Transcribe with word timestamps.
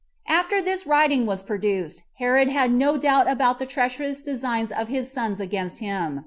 After 0.27 0.63
this 0.63 0.87
writing 0.87 1.27
was 1.27 1.43
produced, 1.43 2.01
Herod 2.17 2.47
had 2.49 2.73
no 2.73 2.97
doubt 2.97 3.29
about 3.29 3.59
the 3.59 3.67
treacherous 3.67 4.23
designs 4.23 4.71
of 4.71 4.87
his 4.87 5.11
sons 5.11 5.39
against 5.39 5.77
him. 5.77 6.19